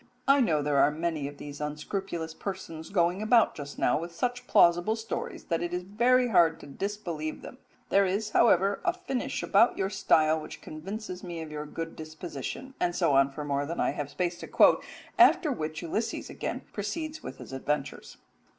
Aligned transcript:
I 0.27 0.41
know 0.41 0.63
there 0.63 0.79
are 0.79 0.89
many 0.89 1.27
of 1.27 1.37
these 1.37 1.61
unscrupulous 1.61 2.33
persons 2.33 2.89
going 2.89 3.21
about 3.21 3.53
just 3.53 3.77
now 3.77 3.99
with 3.99 4.15
such 4.15 4.47
plausible 4.47 4.95
stories 4.95 5.43
that 5.43 5.61
it 5.61 5.75
is 5.75 5.83
very 5.83 6.29
hard 6.29 6.59
to 6.61 6.65
disbelieve 6.65 7.43
them; 7.43 7.59
there 7.89 8.07
is, 8.07 8.31
however, 8.31 8.81
a 8.83 8.93
finish 8.93 9.43
about 9.43 9.77
your 9.77 9.91
style 9.91 10.39
which 10.41 10.59
convinces 10.59 11.23
me 11.23 11.39
of 11.43 11.51
your 11.51 11.67
good 11.67 11.95
disposition," 11.95 12.73
and 12.79 12.95
so 12.95 13.11
on 13.13 13.29
for 13.31 13.43
more 13.45 13.67
than 13.67 13.79
I 13.79 13.91
have 13.91 14.09
space 14.09 14.39
to 14.39 14.47
quote; 14.47 14.83
after 15.19 15.51
which 15.51 15.83
Ulysses 15.83 16.31
again 16.31 16.63
proceeds 16.73 17.21
with 17.21 17.37
his 17.37 17.53
adventures. 17.53 18.17